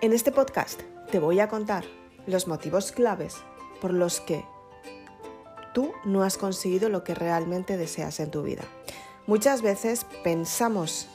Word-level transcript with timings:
En 0.00 0.12
este 0.12 0.30
podcast 0.30 0.80
te 1.10 1.18
voy 1.18 1.40
a 1.40 1.48
contar 1.48 1.84
los 2.28 2.46
motivos 2.46 2.92
claves 2.92 3.34
por 3.80 3.92
los 3.92 4.20
que 4.20 4.44
tú 5.74 5.92
no 6.04 6.22
has 6.22 6.38
conseguido 6.38 6.88
lo 6.88 7.02
que 7.02 7.16
realmente 7.16 7.76
deseas 7.76 8.20
en 8.20 8.30
tu 8.30 8.44
vida. 8.44 8.62
Muchas 9.26 9.60
veces 9.60 10.06
pensamos 10.22 11.08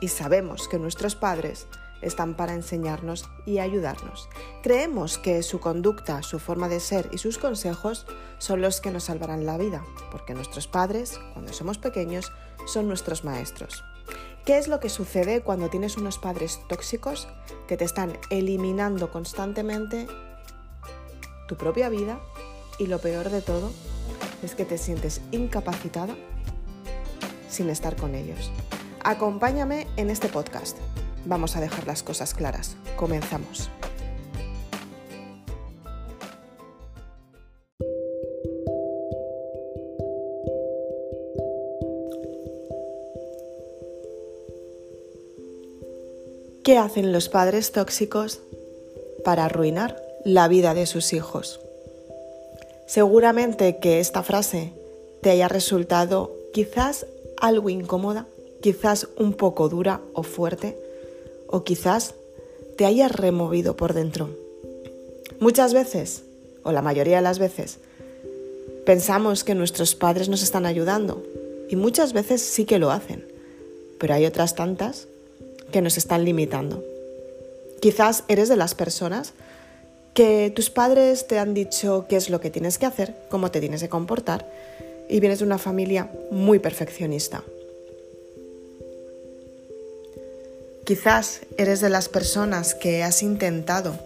y 0.00 0.08
sabemos 0.08 0.68
que 0.68 0.78
nuestros 0.78 1.16
padres 1.16 1.66
están 2.00 2.34
para 2.34 2.54
enseñarnos 2.54 3.28
y 3.44 3.58
ayudarnos. 3.58 4.30
Creemos 4.62 5.18
que 5.18 5.42
su 5.42 5.60
conducta, 5.60 6.22
su 6.22 6.38
forma 6.38 6.70
de 6.70 6.80
ser 6.80 7.10
y 7.12 7.18
sus 7.18 7.36
consejos 7.36 8.06
son 8.38 8.62
los 8.62 8.80
que 8.80 8.90
nos 8.90 9.04
salvarán 9.04 9.44
la 9.44 9.58
vida, 9.58 9.84
porque 10.10 10.32
nuestros 10.32 10.66
padres, 10.66 11.20
cuando 11.34 11.52
somos 11.52 11.76
pequeños, 11.76 12.32
son 12.66 12.88
nuestros 12.88 13.22
maestros. 13.22 13.84
¿Qué 14.44 14.58
es 14.58 14.68
lo 14.68 14.78
que 14.78 14.90
sucede 14.90 15.40
cuando 15.40 15.70
tienes 15.70 15.96
unos 15.96 16.18
padres 16.18 16.60
tóxicos 16.68 17.28
que 17.66 17.78
te 17.78 17.84
están 17.84 18.18
eliminando 18.28 19.10
constantemente 19.10 20.06
tu 21.48 21.56
propia 21.56 21.88
vida 21.88 22.20
y 22.78 22.86
lo 22.86 22.98
peor 22.98 23.30
de 23.30 23.40
todo 23.40 23.72
es 24.42 24.54
que 24.54 24.66
te 24.66 24.76
sientes 24.76 25.22
incapacitada 25.30 26.14
sin 27.48 27.70
estar 27.70 27.96
con 27.96 28.14
ellos? 28.14 28.50
Acompáñame 29.02 29.86
en 29.96 30.10
este 30.10 30.28
podcast. 30.28 30.76
Vamos 31.24 31.56
a 31.56 31.62
dejar 31.62 31.86
las 31.86 32.02
cosas 32.02 32.34
claras. 32.34 32.76
Comenzamos. 32.96 33.70
¿Qué 46.64 46.78
hacen 46.78 47.12
los 47.12 47.28
padres 47.28 47.72
tóxicos 47.72 48.40
para 49.22 49.44
arruinar 49.44 50.02
la 50.24 50.48
vida 50.48 50.72
de 50.72 50.86
sus 50.86 51.12
hijos? 51.12 51.60
Seguramente 52.86 53.76
que 53.76 54.00
esta 54.00 54.22
frase 54.22 54.72
te 55.20 55.28
haya 55.28 55.46
resultado 55.46 56.34
quizás 56.54 57.04
algo 57.36 57.68
incómoda, 57.68 58.26
quizás 58.62 59.08
un 59.18 59.34
poco 59.34 59.68
dura 59.68 60.00
o 60.14 60.22
fuerte, 60.22 60.74
o 61.48 61.64
quizás 61.64 62.14
te 62.78 62.86
haya 62.86 63.08
removido 63.08 63.76
por 63.76 63.92
dentro. 63.92 64.30
Muchas 65.40 65.74
veces, 65.74 66.22
o 66.62 66.72
la 66.72 66.80
mayoría 66.80 67.16
de 67.16 67.22
las 67.22 67.38
veces, 67.38 67.76
pensamos 68.86 69.44
que 69.44 69.54
nuestros 69.54 69.94
padres 69.94 70.30
nos 70.30 70.42
están 70.42 70.64
ayudando, 70.64 71.22
y 71.68 71.76
muchas 71.76 72.14
veces 72.14 72.40
sí 72.40 72.64
que 72.64 72.78
lo 72.78 72.90
hacen, 72.90 73.22
pero 73.98 74.14
hay 74.14 74.24
otras 74.24 74.54
tantas 74.54 75.08
que 75.74 75.82
nos 75.82 75.98
están 75.98 76.24
limitando. 76.24 76.84
Quizás 77.80 78.22
eres 78.28 78.48
de 78.48 78.54
las 78.54 78.76
personas 78.76 79.32
que 80.14 80.52
tus 80.54 80.70
padres 80.70 81.26
te 81.26 81.40
han 81.40 81.52
dicho 81.52 82.06
qué 82.08 82.14
es 82.14 82.30
lo 82.30 82.40
que 82.40 82.48
tienes 82.48 82.78
que 82.78 82.86
hacer, 82.86 83.16
cómo 83.28 83.50
te 83.50 83.58
tienes 83.58 83.82
que 83.82 83.88
comportar, 83.88 84.48
y 85.08 85.18
vienes 85.18 85.40
de 85.40 85.46
una 85.46 85.58
familia 85.58 86.12
muy 86.30 86.60
perfeccionista. 86.60 87.42
Quizás 90.84 91.40
eres 91.58 91.80
de 91.80 91.90
las 91.90 92.08
personas 92.08 92.76
que 92.76 93.02
has 93.02 93.24
intentado 93.24 93.98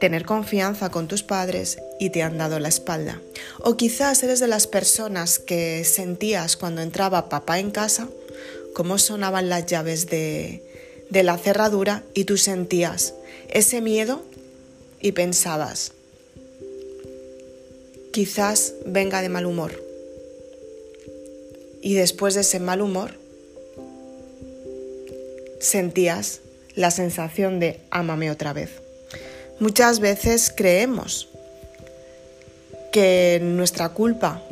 tener 0.00 0.24
confianza 0.24 0.88
con 0.90 1.08
tus 1.08 1.22
padres 1.22 1.76
y 2.00 2.08
te 2.08 2.22
han 2.22 2.38
dado 2.38 2.58
la 2.58 2.68
espalda. 2.68 3.20
O 3.60 3.76
quizás 3.76 4.22
eres 4.22 4.40
de 4.40 4.48
las 4.48 4.66
personas 4.66 5.38
que 5.38 5.84
sentías 5.84 6.56
cuando 6.56 6.80
entraba 6.80 7.28
papá 7.28 7.58
en 7.58 7.70
casa 7.70 8.08
cómo 8.72 8.96
sonaban 8.96 9.50
las 9.50 9.66
llaves 9.66 10.06
de, 10.06 10.71
de 11.12 11.22
la 11.22 11.36
cerradura 11.36 12.02
y 12.14 12.24
tú 12.24 12.38
sentías 12.38 13.12
ese 13.50 13.82
miedo 13.82 14.22
y 14.98 15.12
pensabas, 15.12 15.92
quizás 18.12 18.72
venga 18.86 19.20
de 19.20 19.28
mal 19.28 19.44
humor. 19.44 19.84
Y 21.82 21.94
después 21.94 22.34
de 22.34 22.40
ese 22.40 22.60
mal 22.60 22.80
humor, 22.80 23.14
sentías 25.60 26.40
la 26.76 26.90
sensación 26.90 27.60
de 27.60 27.80
ámame 27.90 28.30
otra 28.30 28.54
vez. 28.54 28.70
Muchas 29.60 30.00
veces 30.00 30.50
creemos 30.56 31.28
que 32.90 33.38
nuestra 33.42 33.90
culpa, 33.90 34.42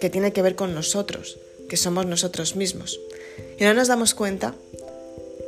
que 0.00 0.10
tiene 0.10 0.32
que 0.32 0.42
ver 0.42 0.54
con 0.54 0.74
nosotros, 0.76 1.38
que 1.68 1.76
somos 1.76 2.06
nosotros 2.06 2.54
mismos, 2.54 3.00
y 3.58 3.64
no 3.64 3.74
nos 3.74 3.88
damos 3.88 4.14
cuenta 4.14 4.54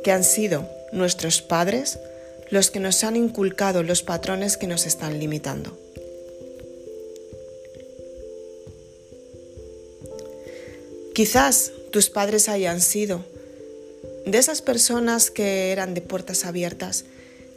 que 0.03 0.11
han 0.11 0.23
sido 0.23 0.67
nuestros 0.91 1.41
padres 1.41 1.99
los 2.49 2.69
que 2.69 2.79
nos 2.79 3.03
han 3.03 3.15
inculcado 3.15 3.81
los 3.81 4.03
patrones 4.03 4.57
que 4.57 4.67
nos 4.67 4.85
están 4.85 5.19
limitando. 5.19 5.77
Quizás 11.13 11.71
tus 11.91 12.09
padres 12.09 12.49
hayan 12.49 12.81
sido 12.81 13.23
de 14.25 14.37
esas 14.37 14.61
personas 14.61 15.31
que 15.31 15.71
eran 15.71 15.93
de 15.93 16.01
puertas 16.01 16.45
abiertas 16.45 17.05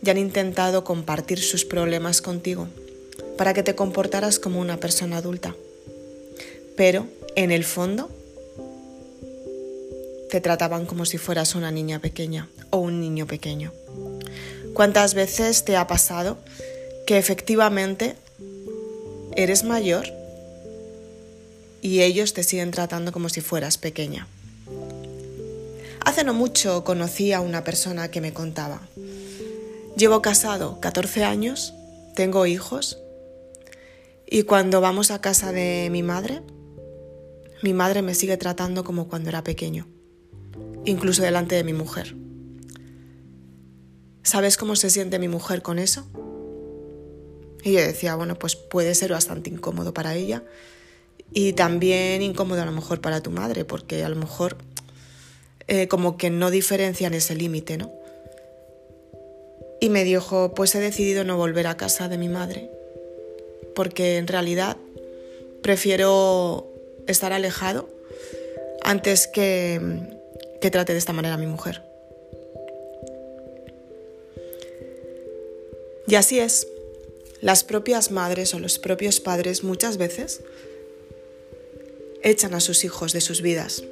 y 0.04 0.10
han 0.10 0.18
intentado 0.18 0.84
compartir 0.84 1.40
sus 1.40 1.64
problemas 1.64 2.20
contigo 2.20 2.68
para 3.36 3.54
que 3.54 3.62
te 3.62 3.74
comportaras 3.74 4.38
como 4.38 4.60
una 4.60 4.78
persona 4.78 5.18
adulta. 5.18 5.56
Pero, 6.76 7.06
en 7.36 7.50
el 7.50 7.64
fondo, 7.64 8.10
te 10.34 10.40
trataban 10.40 10.84
como 10.84 11.04
si 11.04 11.16
fueras 11.16 11.54
una 11.54 11.70
niña 11.70 12.00
pequeña 12.00 12.48
o 12.70 12.78
un 12.78 13.00
niño 13.00 13.24
pequeño. 13.24 13.72
¿Cuántas 14.72 15.14
veces 15.14 15.64
te 15.64 15.76
ha 15.76 15.86
pasado 15.86 16.38
que 17.06 17.18
efectivamente 17.18 18.16
eres 19.36 19.62
mayor 19.62 20.12
y 21.82 22.02
ellos 22.02 22.34
te 22.34 22.42
siguen 22.42 22.72
tratando 22.72 23.12
como 23.12 23.28
si 23.28 23.42
fueras 23.42 23.78
pequeña? 23.78 24.26
Hace 26.04 26.24
no 26.24 26.34
mucho 26.34 26.82
conocí 26.82 27.32
a 27.32 27.40
una 27.40 27.62
persona 27.62 28.10
que 28.10 28.20
me 28.20 28.32
contaba, 28.32 28.80
llevo 29.96 30.20
casado 30.20 30.80
14 30.80 31.22
años, 31.22 31.74
tengo 32.16 32.44
hijos 32.46 32.98
y 34.26 34.42
cuando 34.42 34.80
vamos 34.80 35.12
a 35.12 35.20
casa 35.20 35.52
de 35.52 35.90
mi 35.92 36.02
madre, 36.02 36.42
mi 37.62 37.72
madre 37.72 38.02
me 38.02 38.16
sigue 38.16 38.36
tratando 38.36 38.82
como 38.82 39.06
cuando 39.06 39.28
era 39.28 39.44
pequeño 39.44 39.93
incluso 40.84 41.22
delante 41.22 41.54
de 41.54 41.64
mi 41.64 41.72
mujer. 41.72 42.14
¿Sabes 44.22 44.56
cómo 44.56 44.76
se 44.76 44.90
siente 44.90 45.18
mi 45.18 45.28
mujer 45.28 45.62
con 45.62 45.78
eso? 45.78 46.06
Y 47.62 47.72
yo 47.72 47.80
decía, 47.80 48.14
bueno, 48.14 48.38
pues 48.38 48.56
puede 48.56 48.94
ser 48.94 49.12
bastante 49.12 49.50
incómodo 49.50 49.94
para 49.94 50.14
ella 50.14 50.42
y 51.32 51.54
también 51.54 52.22
incómodo 52.22 52.62
a 52.62 52.66
lo 52.66 52.72
mejor 52.72 53.00
para 53.00 53.22
tu 53.22 53.30
madre, 53.30 53.64
porque 53.64 54.04
a 54.04 54.08
lo 54.08 54.16
mejor 54.16 54.56
eh, 55.66 55.88
como 55.88 56.16
que 56.16 56.30
no 56.30 56.50
diferencian 56.50 57.14
ese 57.14 57.34
límite, 57.34 57.76
¿no? 57.78 57.92
Y 59.80 59.88
me 59.88 60.04
dijo, 60.04 60.54
pues 60.54 60.74
he 60.74 60.80
decidido 60.80 61.24
no 61.24 61.36
volver 61.36 61.66
a 61.66 61.76
casa 61.76 62.08
de 62.08 62.18
mi 62.18 62.28
madre, 62.28 62.70
porque 63.74 64.18
en 64.18 64.26
realidad 64.26 64.76
prefiero 65.62 66.68
estar 67.06 67.32
alejado 67.32 67.88
antes 68.82 69.26
que, 69.26 69.80
que 70.64 70.70
trate 70.70 70.94
de 70.94 70.98
esta 70.98 71.12
manera 71.12 71.34
a 71.34 71.36
mi 71.36 71.44
mujer. 71.44 71.82
Y 76.06 76.14
así 76.14 76.38
es. 76.40 76.66
Las 77.42 77.64
propias 77.64 78.10
madres 78.10 78.54
o 78.54 78.58
los 78.58 78.78
propios 78.78 79.20
padres 79.20 79.62
muchas 79.62 79.98
veces 79.98 80.40
echan 82.22 82.54
a 82.54 82.60
sus 82.60 82.82
hijos 82.84 83.12
de 83.12 83.20
sus 83.20 83.42
vidas. 83.42 83.84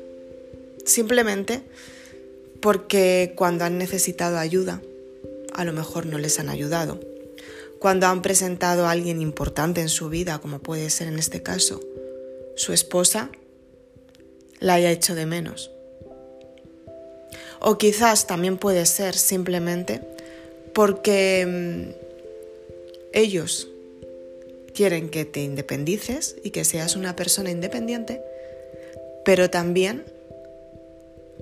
Simplemente 0.87 1.61
porque 2.63 3.35
cuando 3.37 3.67
han 3.67 3.77
necesitado 3.77 4.39
ayuda, 4.39 4.81
a 5.53 5.67
lo 5.67 5.75
mejor 5.75 6.07
no 6.07 6.17
les 6.17 6.39
han 6.39 6.49
ayudado. 6.49 6.99
Cuando 7.81 8.07
han 8.07 8.23
presentado 8.23 8.87
a 8.87 8.93
alguien 8.93 9.21
importante 9.21 9.83
en 9.83 9.91
su 9.91 10.09
vida, 10.09 10.39
como 10.39 10.61
puede 10.61 10.89
ser 10.89 11.09
en 11.09 11.19
este 11.19 11.43
caso, 11.43 11.83
su 12.57 12.73
esposa, 12.73 13.31
la 14.59 14.73
haya 14.73 14.91
hecho 14.91 15.15
de 15.15 15.27
menos. 15.27 15.71
O 17.65 17.79
quizás 17.79 18.27
también 18.27 18.59
puede 18.59 18.87
ser 18.87 19.17
simplemente 19.17 20.01
porque 20.75 21.47
mm, 21.47 21.91
ellos 23.13 23.69
quieren 24.75 25.11
que 25.11 25.25
te 25.25 25.43
independices 25.43 26.35
y 26.43 26.51
que 26.51 26.65
seas 26.65 26.97
una 26.97 27.15
persona 27.15 27.53
independiente, 27.53 28.21
pero 29.25 29.49
también 29.49 30.05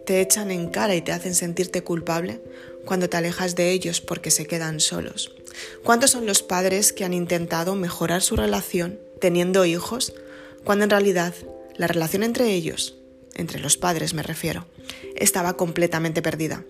te 0.04 0.20
echan 0.20 0.50
en 0.50 0.68
cara 0.68 0.94
y 0.94 1.00
te 1.00 1.12
hacen 1.12 1.34
sentirte 1.34 1.82
culpable 1.82 2.40
cuando 2.84 3.08
te 3.08 3.16
alejas 3.16 3.56
de 3.56 3.70
ellos 3.70 4.02
porque 4.02 4.30
se 4.30 4.46
quedan 4.46 4.80
solos. 4.80 5.32
¿Cuántos 5.84 6.10
son 6.10 6.26
los 6.26 6.42
padres 6.42 6.92
que 6.92 7.04
han 7.04 7.14
intentado 7.14 7.76
mejorar 7.76 8.20
su 8.20 8.36
relación 8.36 8.98
teniendo 9.20 9.64
hijos 9.64 10.12
cuando 10.64 10.84
en 10.84 10.90
realidad 10.90 11.32
la 11.76 11.86
relación 11.86 12.22
entre 12.24 12.52
ellos 12.52 12.99
entre 13.40 13.60
los 13.60 13.76
padres 13.76 14.14
me 14.14 14.22
refiero, 14.22 14.66
estaba 15.16 15.56
completamente 15.56 16.22
perdida. 16.22 16.64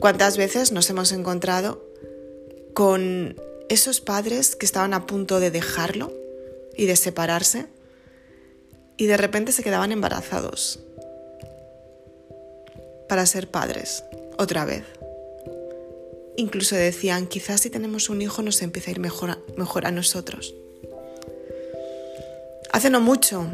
¿Cuántas 0.00 0.36
veces 0.36 0.72
nos 0.72 0.88
hemos 0.90 1.12
encontrado 1.12 1.84
con 2.74 3.36
esos 3.68 4.00
padres 4.00 4.56
que 4.56 4.66
estaban 4.66 4.94
a 4.94 5.06
punto 5.06 5.40
de 5.40 5.50
dejarlo 5.50 6.12
y 6.76 6.86
de 6.86 6.96
separarse 6.96 7.66
y 8.96 9.06
de 9.06 9.16
repente 9.16 9.52
se 9.52 9.62
quedaban 9.62 9.92
embarazados 9.92 10.80
para 13.08 13.26
ser 13.26 13.50
padres 13.50 14.04
otra 14.38 14.64
vez. 14.64 14.84
Incluso 16.36 16.74
decían, 16.74 17.26
quizás 17.26 17.60
si 17.60 17.70
tenemos 17.70 18.08
un 18.10 18.22
hijo 18.22 18.42
nos 18.42 18.60
empieza 18.62 18.90
a 18.90 18.92
ir 18.92 19.00
mejor 19.00 19.30
a, 19.30 19.38
mejor 19.56 19.86
a 19.86 19.90
nosotros. 19.90 20.54
Hace 22.72 22.90
no 22.90 23.00
mucho 23.00 23.46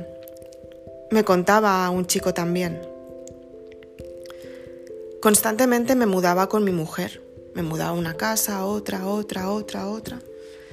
me 1.10 1.24
contaba 1.24 1.88
un 1.90 2.06
chico 2.06 2.32
también. 2.32 2.80
Constantemente 5.20 5.94
me 5.96 6.06
mudaba 6.06 6.48
con 6.48 6.64
mi 6.64 6.70
mujer. 6.70 7.22
Me 7.54 7.62
mudaba 7.62 7.90
a 7.90 7.94
una 7.94 8.16
casa, 8.16 8.64
otra, 8.64 9.06
otra, 9.06 9.50
otra, 9.50 9.88
otra. 9.88 10.20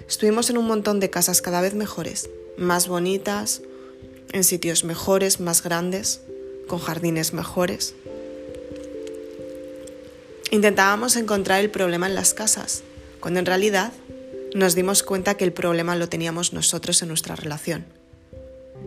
Estuvimos 0.08 0.50
en 0.50 0.58
un 0.58 0.68
montón 0.68 1.00
de 1.00 1.10
casas 1.10 1.42
cada 1.42 1.60
vez 1.60 1.74
mejores, 1.74 2.30
más 2.58 2.88
bonitas, 2.88 3.62
en 4.32 4.44
sitios 4.44 4.84
mejores, 4.84 5.40
más 5.40 5.64
grandes, 5.64 6.22
con 6.68 6.80
jardines 6.80 7.34
mejores. 7.34 7.96
Intentábamos 10.52 11.16
encontrar 11.16 11.60
el 11.60 11.72
problema 11.72 12.08
en 12.08 12.16
las 12.16 12.34
casas, 12.34 12.84
cuando 13.20 13.40
en 13.40 13.46
realidad 13.46 13.92
nos 14.54 14.76
dimos 14.76 15.04
cuenta 15.04 15.36
que 15.36 15.44
el 15.44 15.52
problema 15.52 15.96
lo 15.96 16.08
teníamos 16.08 16.54
nosotros 16.54 17.02
en 17.02 17.10
nuestra 17.10 17.36
relación. 17.36 17.97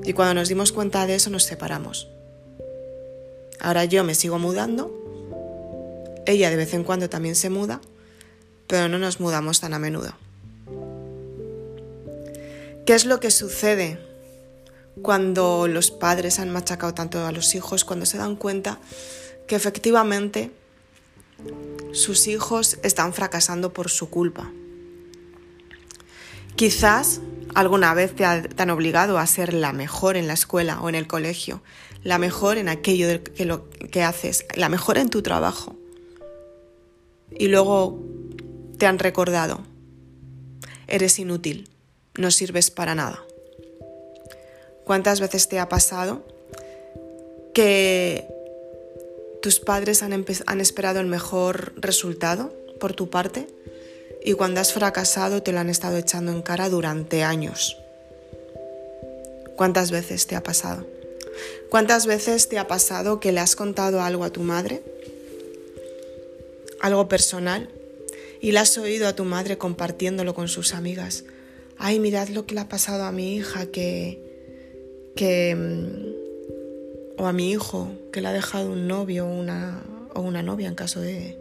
Y 0.05 0.13
cuando 0.13 0.35
nos 0.35 0.49
dimos 0.49 0.73
cuenta 0.73 1.07
de 1.07 1.15
eso 1.15 1.31
nos 1.31 1.45
separamos. 1.45 2.09
Ahora 3.61 3.85
yo 3.85 4.05
me 4.05 4.15
sigo 4.15 4.39
mudando, 4.39 4.97
ella 6.27 6.51
de 6.51 6.57
vez 6.57 6.73
en 6.75 6.85
cuando 6.85 7.11
también 7.11 7.37
se 7.37 7.51
muda, 7.51 7.81
pero 8.67 8.89
no 8.89 8.99
nos 8.99 9.21
mudamos 9.21 9.61
tan 9.61 9.75
a 9.75 9.79
menudo. 9.79 10.13
¿Qué 12.87 12.95
es 12.95 13.05
lo 13.05 13.21
que 13.21 13.31
sucede 13.31 13.99
cuando 15.03 15.69
los 15.69 15.91
padres 15.91 16.39
han 16.39 16.51
machacado 16.51 16.95
tanto 16.95 17.25
a 17.25 17.33
los 17.33 17.55
hijos, 17.55 17.85
cuando 17.85 18.07
se 18.07 18.19
dan 18.19 18.37
cuenta 18.37 18.79
que 19.47 19.57
efectivamente 19.57 20.51
sus 21.93 22.27
hijos 22.29 22.79
están 22.83 23.13
fracasando 23.13 23.73
por 23.73 23.91
su 23.91 24.11
culpa. 24.11 24.51
Quizás 26.61 27.23
alguna 27.55 27.95
vez 27.95 28.15
te, 28.15 28.27
han 28.27 28.69
obligado 28.69 29.17
a 29.17 29.27
ser 29.27 29.55
la 29.55 29.73
mejor 29.73 30.19
en 30.19 30.27
la 30.27 30.35
escuela 30.35 30.79
o 30.83 30.91
en 30.91 30.95
el 30.95 31.07
colegio, 31.07 31.63
la 32.05 32.19
mejor 32.19 32.59
en 32.59 32.69
aquello 32.69 33.25
que, 33.25 33.47
lo, 33.47 33.71
que 33.71 34.03
haces, 34.03 34.45
la 34.57 34.69
mejor 34.69 34.99
en 34.99 35.09
tu 35.09 35.23
trabajo. 35.23 35.75
Y 37.31 37.49
luego 37.49 38.05
te 38.77 38.85
han 38.85 38.99
recordado, 38.99 39.63
eres 40.87 41.19
inútil, 41.19 41.71
no 42.19 42.31
sirves 42.31 42.71
para 42.71 42.95
nada. 42.95 43.25
¿Cuántas 44.85 45.19
veces 45.19 45.49
te 45.49 45.59
ha 45.59 45.71
pasado 45.71 46.27
que 47.55 48.29
tus 49.41 49.61
padres 49.61 50.03
han, 50.03 50.61
esperado 50.61 51.01
el 51.01 51.07
mejor 51.07 51.73
resultado 51.81 52.53
por 52.79 52.93
tu 52.93 53.09
parte 53.09 53.49
y 54.23 54.35
cuando 54.35 54.61
has 54.61 54.73
fracasado 54.73 55.43
te 55.43 55.53
lo 55.53 55.61
han 55.61 55.71
estado 55.71 55.97
echando 55.97 56.33
en 56.33 56.43
cara 56.43 56.69
durante 56.69 57.23
años. 57.23 57.77
¿Cuántas 59.57 59.91
veces 59.91 60.27
te 60.27 60.37
ha 60.37 60.43
pasado? 60.43 60.87
¿Cuántas 61.71 62.07
veces 62.07 62.49
te 62.49 62.59
ha 62.59 62.67
pasado 62.67 63.21
que 63.21 63.33
le 63.33 63.41
has 63.41 63.57
contado 63.57 64.03
algo 64.03 64.25
a 64.25 64.31
tu 64.31 64.43
madre? 64.43 64.83
Algo 66.81 67.09
personal 67.09 67.69
y 68.41 68.53
le 68.53 68.59
has 68.59 68.77
oído 68.79 69.07
a 69.07 69.15
tu 69.15 69.25
madre 69.25 69.59
compartiéndolo 69.59 70.35
con 70.35 70.49
sus 70.49 70.75
amigas. 70.75 71.25
Ay, 71.79 71.99
mirad 71.99 72.29
lo 72.29 72.47
que 72.47 72.55
le 72.55 72.63
ha 72.63 72.69
pasado 72.69 73.05
a 73.05 73.13
mi 73.13 73.37
hija 73.37 73.67
que 73.67 74.31
que 75.15 75.55
mm, 75.55 77.21
o 77.21 77.27
a 77.27 77.33
mi 77.33 77.51
hijo 77.51 77.93
que 78.13 78.23
le 78.23 78.29
ha 78.29 78.33
dejado 78.33 78.71
un 78.71 78.89
novio 78.89 79.27
una, 79.27 79.83
o 80.15 80.23
una 80.23 80.43
novia 80.43 80.69
en 80.69 80.75
caso 80.75 81.01
de, 81.01 81.39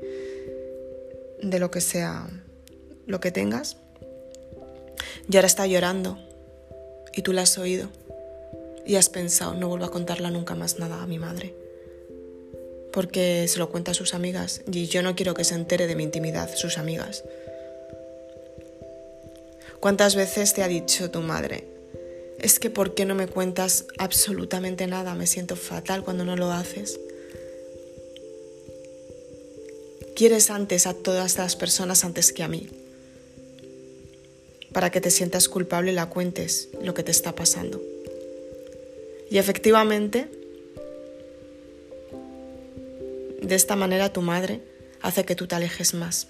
de 1.41 1.59
lo 1.59 1.71
que 1.71 1.79
sea, 1.79 2.27
lo 3.09 3.19
que 3.19 3.31
tengas, 3.31 3.75
y 5.29 5.35
ahora 5.35 5.47
está 5.47 5.67
llorando 5.67 6.17
y 7.13 7.21
tú 7.21 7.33
la 7.33 7.41
has 7.41 7.57
oído 7.57 7.89
y 8.85 8.95
has 8.95 9.09
pensado, 9.09 9.53
no 9.53 9.67
vuelvo 9.67 9.85
a 9.85 9.91
contarla 9.91 10.31
nunca 10.31 10.55
más 10.55 10.79
nada 10.79 11.01
a 11.01 11.07
mi 11.07 11.19
madre, 11.19 11.53
porque 12.93 13.47
se 13.47 13.59
lo 13.59 13.69
cuenta 13.69 13.91
a 13.91 13.93
sus 13.93 14.13
amigas 14.13 14.61
y 14.71 14.87
yo 14.87 15.03
no 15.03 15.15
quiero 15.15 15.33
que 15.33 15.43
se 15.43 15.55
entere 15.55 15.87
de 15.87 15.95
mi 15.95 16.03
intimidad, 16.03 16.49
sus 16.55 16.77
amigas. 16.77 17.23
¿Cuántas 19.79 20.15
veces 20.15 20.53
te 20.53 20.61
ha 20.61 20.67
dicho 20.67 21.09
tu 21.09 21.21
madre, 21.21 21.65
es 22.39 22.59
que 22.59 22.69
¿por 22.69 22.93
qué 22.95 23.05
no 23.05 23.15
me 23.15 23.27
cuentas 23.27 23.85
absolutamente 23.97 24.87
nada? 24.87 25.15
Me 25.15 25.27
siento 25.27 25.55
fatal 25.55 26.03
cuando 26.03 26.25
no 26.25 26.35
lo 26.35 26.51
haces. 26.51 26.99
Quieres 30.15 30.49
antes 30.49 30.85
a 30.85 30.93
todas 30.93 31.37
las 31.37 31.55
personas 31.55 32.03
antes 32.03 32.33
que 32.33 32.43
a 32.43 32.47
mí. 32.47 32.69
Para 34.73 34.91
que 34.91 35.01
te 35.01 35.11
sientas 35.11 35.49
culpable 35.49 35.91
la 35.91 36.09
cuentes 36.09 36.69
lo 36.81 36.93
que 36.93 37.03
te 37.03 37.11
está 37.11 37.33
pasando. 37.33 37.81
Y 39.29 39.37
efectivamente, 39.37 40.27
de 43.41 43.55
esta 43.55 43.75
manera 43.75 44.11
tu 44.11 44.21
madre 44.21 44.61
hace 45.01 45.23
que 45.23 45.35
tú 45.35 45.47
te 45.47 45.55
alejes 45.55 45.93
más. 45.93 46.27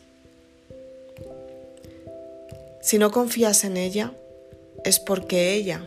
Si 2.81 2.97
no 2.97 3.11
confías 3.11 3.63
en 3.63 3.77
ella, 3.77 4.13
es 4.83 4.99
porque 4.99 5.53
ella 5.53 5.85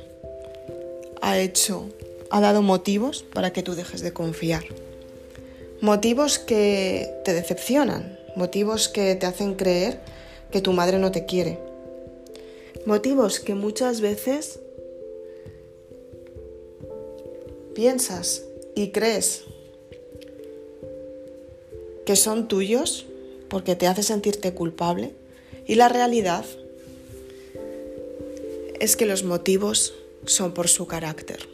ha 1.20 1.38
hecho, 1.38 1.88
ha 2.30 2.40
dado 2.40 2.62
motivos 2.62 3.22
para 3.22 3.52
que 3.52 3.62
tú 3.62 3.74
dejes 3.74 4.02
de 4.02 4.12
confiar. 4.12 4.64
Motivos 5.80 6.38
que 6.38 7.10
te 7.24 7.32
decepcionan, 7.32 8.18
motivos 8.36 8.88
que 8.88 9.14
te 9.16 9.26
hacen 9.26 9.54
creer 9.54 10.00
que 10.50 10.60
tu 10.60 10.72
madre 10.72 10.98
no 10.98 11.10
te 11.10 11.24
quiere. 11.24 11.58
Motivos 12.84 13.38
que 13.38 13.54
muchas 13.54 14.00
veces 14.00 14.58
piensas 17.74 18.44
y 18.74 18.90
crees 18.90 19.44
que 22.04 22.16
son 22.16 22.48
tuyos 22.48 23.06
porque 23.48 23.76
te 23.76 23.86
hace 23.86 24.02
sentirte 24.02 24.52
culpable 24.52 25.12
y 25.66 25.76
la 25.76 25.88
realidad 25.88 26.44
es 28.80 28.96
que 28.96 29.06
los 29.06 29.22
motivos 29.22 29.94
son 30.26 30.52
por 30.52 30.66
su 30.66 30.88
carácter. 30.88 31.48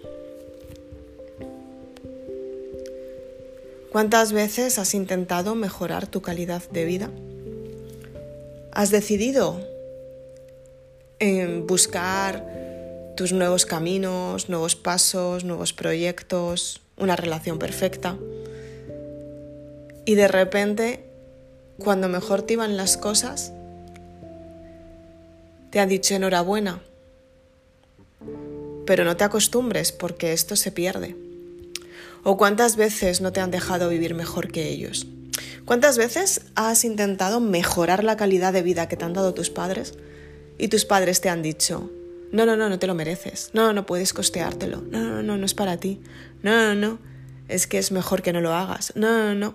¿Cuántas 3.93 4.33
veces 4.33 4.79
has 4.79 4.95
intentado 4.95 5.55
mejorar 5.55 6.07
tu 6.07 6.23
calidad 6.23 6.63
de 6.71 6.85
vida? 6.87 7.11
¿Has 8.73 8.91
decidido 8.91 9.61
en 11.19 11.67
buscar 11.67 12.45
tus 13.17 13.33
nuevos 13.33 13.67
caminos, 13.67 14.49
nuevos 14.49 14.77
pasos, 14.77 15.45
nuevos 15.45 15.73
proyectos, 15.73 16.81
una 16.97 17.17
relación 17.17 17.59
perfecta? 17.59 18.17
Y 20.05 20.15
de 20.15 20.29
repente, 20.29 21.05
cuando 21.79 22.09
mejor 22.09 22.43
te 22.43 22.55
iban 22.55 22.77
las 22.77 22.97
cosas, 22.97 23.53
te 25.71 25.81
han 25.81 25.89
dicho 25.89 26.15
enhorabuena, 26.15 26.81
pero 28.87 29.05
no 29.05 29.17
te 29.17 29.25
acostumbres 29.25 29.93
porque 29.93 30.33
esto 30.33 30.57
se 30.57 30.73
pierde. 30.73 31.15
¿O 32.25 32.37
cuántas 32.37 32.77
veces 32.77 33.21
no 33.21 33.33
te 33.33 33.41
han 33.41 33.51
dejado 33.51 33.89
vivir 33.89 34.15
mejor 34.15 34.51
que 34.51 34.69
ellos? 34.69 35.07
¿Cuántas 35.67 35.99
veces 35.99 36.41
has 36.55 36.85
intentado 36.85 37.41
mejorar 37.41 38.03
la 38.03 38.17
calidad 38.17 38.53
de 38.55 38.63
vida 38.63 38.89
que 38.89 38.97
te 38.97 39.05
han 39.05 39.13
dado 39.13 39.35
tus 39.35 39.51
padres 39.51 39.95
y 40.59 40.69
tus 40.69 40.85
padres 40.85 41.21
te 41.21 41.29
han 41.29 41.43
dicho, 41.43 41.91
no, 42.33 42.45
no, 42.45 42.57
no, 42.57 42.69
no 42.69 42.79
te 42.79 42.87
lo 42.87 42.95
mereces, 42.95 43.51
no, 43.53 43.73
no 43.73 43.87
puedes 43.87 44.13
costeártelo, 44.13 44.83
no, 44.83 45.01
no, 45.01 45.23
no, 45.23 45.37
no 45.37 45.47
es 45.47 45.55
para 45.55 45.79
ti, 45.79 46.01
no, 46.43 46.53
no, 46.53 46.75
no, 46.75 46.99
es 47.49 47.67
que 47.67 47.79
es 47.79 47.93
mejor 47.93 48.23
que 48.23 48.33
no 48.33 48.41
lo 48.41 48.53
hagas, 48.53 48.93
no, 48.95 49.11
no, 49.11 49.35
no. 49.35 49.55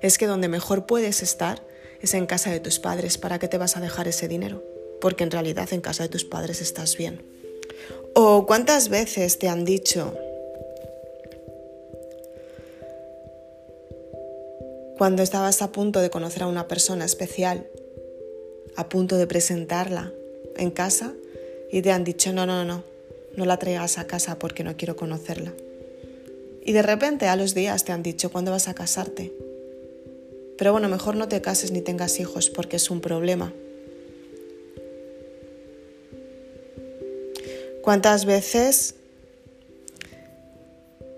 Es 0.00 0.18
que 0.18 0.26
donde 0.26 0.48
mejor 0.48 0.86
puedes 0.86 1.22
estar 1.22 1.62
es 2.00 2.14
en 2.14 2.26
casa 2.26 2.50
de 2.50 2.60
tus 2.60 2.78
padres, 2.78 3.18
¿para 3.18 3.38
qué 3.38 3.48
te 3.48 3.58
vas 3.58 3.76
a 3.76 3.80
dejar 3.80 4.08
ese 4.08 4.28
dinero? 4.28 4.62
Porque 5.00 5.24
en 5.24 5.30
realidad 5.30 5.72
en 5.72 5.80
casa 5.80 6.04
de 6.04 6.08
tus 6.08 6.24
padres 6.24 6.60
estás 6.60 6.96
bien. 6.96 7.22
¿O 8.14 8.46
cuántas 8.46 8.88
veces 8.88 9.38
te 9.38 9.48
han 9.48 9.64
dicho 9.64 10.16
cuando 14.96 15.22
estabas 15.22 15.60
a 15.62 15.72
punto 15.72 16.00
de 16.00 16.10
conocer 16.10 16.44
a 16.44 16.46
una 16.46 16.68
persona 16.68 17.04
especial, 17.04 17.66
a 18.76 18.88
punto 18.88 19.16
de 19.16 19.26
presentarla 19.26 20.12
en 20.56 20.70
casa 20.70 21.12
y 21.70 21.82
te 21.82 21.90
han 21.90 22.04
dicho, 22.04 22.32
no, 22.32 22.46
no, 22.46 22.64
no, 22.64 22.84
no 23.36 23.44
la 23.44 23.58
traigas 23.58 23.98
a 23.98 24.06
casa 24.06 24.38
porque 24.38 24.64
no 24.64 24.76
quiero 24.76 24.96
conocerla? 24.96 25.52
Y 26.64 26.72
de 26.72 26.82
repente 26.82 27.26
a 27.26 27.36
los 27.36 27.54
días 27.54 27.84
te 27.84 27.92
han 27.92 28.02
dicho, 28.02 28.30
¿cuándo 28.30 28.50
vas 28.50 28.68
a 28.68 28.74
casarte? 28.74 29.32
Pero 30.56 30.72
bueno, 30.72 30.88
mejor 30.88 31.16
no 31.16 31.28
te 31.28 31.40
cases 31.40 31.72
ni 31.72 31.80
tengas 31.80 32.20
hijos 32.20 32.48
porque 32.48 32.76
es 32.76 32.90
un 32.90 33.00
problema. 33.00 33.52
¿Cuántas 37.82 38.24
veces 38.24 38.94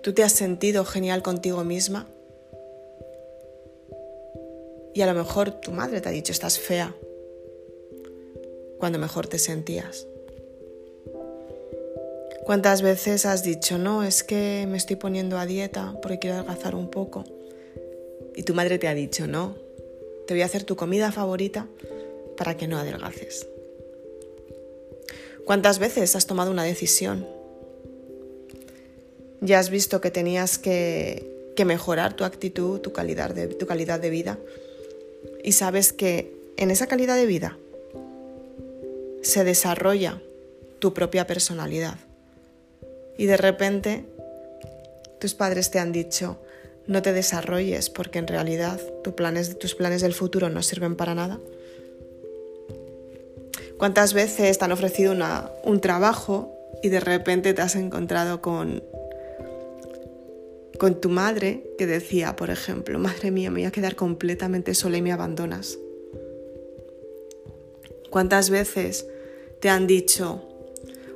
tú 0.03 0.13
te 0.13 0.23
has 0.23 0.33
sentido 0.33 0.83
genial 0.83 1.21
contigo 1.21 1.63
misma? 1.63 2.07
Y 4.93 5.01
a 5.01 5.05
lo 5.05 5.13
mejor 5.13 5.51
tu 5.51 5.71
madre 5.71 6.01
te 6.01 6.09
ha 6.09 6.11
dicho, 6.11 6.31
estás 6.33 6.59
fea, 6.59 6.93
cuando 8.79 8.99
mejor 8.99 9.27
te 9.27 9.39
sentías. 9.39 10.07
¿Cuántas 12.47 12.81
veces 12.81 13.25
has 13.25 13.43
dicho, 13.43 13.77
no, 13.77 14.03
es 14.03 14.23
que 14.23 14.65
me 14.69 14.77
estoy 14.77 14.95
poniendo 14.95 15.37
a 15.37 15.45
dieta 15.45 15.95
porque 16.01 16.19
quiero 16.19 16.37
adelgazar 16.37 16.75
un 16.75 16.89
poco? 16.89 17.25
Y 18.35 18.43
tu 18.43 18.53
madre 18.53 18.79
te 18.79 18.87
ha 18.87 18.93
dicho, 18.93 19.27
no, 19.27 19.55
te 20.27 20.33
voy 20.33 20.43
a 20.43 20.45
hacer 20.45 20.63
tu 20.63 20.75
comida 20.77 21.11
favorita 21.11 21.67
para 22.37 22.55
que 22.55 22.67
no 22.67 22.77
adelgaces. 22.77 23.47
¿Cuántas 25.45 25.79
veces 25.79 26.15
has 26.15 26.25
tomado 26.25 26.51
una 26.51 26.63
decisión? 26.63 27.27
Ya 29.41 29.59
has 29.59 29.69
visto 29.69 30.01
que 30.01 30.11
tenías 30.11 30.57
que, 30.57 31.35
mejorar 31.65 32.15
tu 32.15 32.23
actitud, 32.23 32.79
tu 32.79 32.93
calidad, 32.93 33.31
de, 33.33 33.47
tu 33.47 33.65
calidad 33.65 33.99
de 33.99 34.09
vida. 34.09 34.39
Y 35.43 35.53
sabes 35.53 35.91
que 35.91 36.33
en 36.55 36.71
esa 36.71 36.87
calidad 36.87 37.15
de 37.15 37.25
vida 37.25 37.57
se 39.27 39.43
desarrolla 39.43 40.21
tu 40.79 40.93
propia 40.93 41.27
personalidad 41.27 41.97
y 43.17 43.25
de 43.25 43.35
repente 43.35 44.05
tus 45.19 45.33
padres 45.33 45.69
te 45.69 45.79
han 45.79 45.91
dicho, 45.91 46.37
no 46.85 47.01
te 47.01 47.11
desarrolles 47.11 47.89
porque 47.89 48.19
en 48.19 48.27
realidad 48.27 48.79
tus 49.03 49.13
planes, 49.13 49.59
tus 49.59 49.75
planes 49.75 50.01
del 50.01 50.13
futuro 50.13 50.49
no 50.49 50.61
sirven 50.63 50.95
para 50.95 51.13
nada. 51.13 51.39
¿Cuántas 53.77 54.13
veces 54.13 54.57
te 54.57 54.65
han 54.65 54.71
ofrecido 54.71 55.13
un 55.63 55.81
trabajo 55.81 56.53
y 56.81 56.89
de 56.89 56.99
repente 56.99 57.53
te 57.53 57.61
has 57.61 57.75
encontrado 57.75 58.41
con, 58.41 58.81
con 60.79 61.01
tu 61.01 61.09
madre 61.09 61.63
que 61.77 61.85
decía, 61.85 62.35
por 62.35 62.49
ejemplo, 62.49 62.97
madre 62.97 63.31
mía, 63.31 63.51
me 63.51 63.59
voy 63.59 63.65
a 63.65 63.71
quedar 63.71 63.95
completamente 63.95 64.73
sola 64.73 64.97
y 64.97 65.01
me 65.01 65.11
abandonas? 65.11 65.77
¿Cuántas 68.09 68.49
veces 68.49 69.05
te 69.59 69.69
han 69.69 69.87
dicho, 69.87 70.41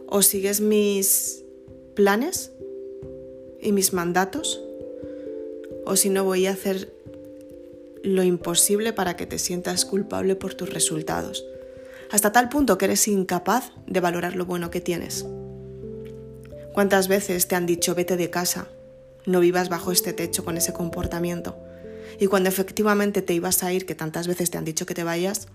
o 0.08 0.22
sigues 0.22 0.62
mis 0.62 1.44
planes 1.96 2.52
y 3.62 3.72
mis 3.72 3.94
mandatos, 3.94 4.62
o 5.86 5.96
si 5.96 6.10
no 6.10 6.24
voy 6.24 6.48
a 6.48 6.52
hacer 6.52 6.94
lo 8.04 8.24
imposible 8.24 8.94
para 8.94 9.16
que 9.16 9.28
te 9.28 9.38
sientas 9.38 9.86
culpable 9.86 10.36
por 10.36 10.54
tus 10.54 10.74
resultados, 10.74 11.46
hasta 12.10 12.32
tal 12.32 12.50
punto 12.50 12.78
que 12.78 12.86
eres 12.86 13.08
incapaz 13.08 13.72
de 13.88 14.00
valorar 14.00 14.36
lo 14.36 14.46
bueno 14.46 14.72
que 14.72 14.82
tienes. 14.82 15.26
¿Cuántas 16.74 17.08
veces 17.08 17.48
te 17.48 17.56
han 17.56 17.66
dicho 17.66 17.96
vete 17.96 18.18
de 18.18 18.30
casa, 18.30 18.68
no 19.26 19.40
vivas 19.40 19.70
bajo 19.70 19.92
este 19.92 20.14
techo 20.14 20.44
con 20.44 20.58
ese 20.58 20.74
comportamiento? 20.74 21.56
Y 22.20 22.28
cuando 22.28 22.50
efectivamente 22.50 23.22
te 23.22 23.34
ibas 23.34 23.64
a 23.64 23.72
ir, 23.72 23.86
que 23.86 23.96
tantas 23.96 24.28
veces 24.28 24.52
te 24.52 24.58
han 24.58 24.66
dicho 24.66 24.86
que 24.86 24.94
te 24.94 25.04
vayas, 25.04 25.48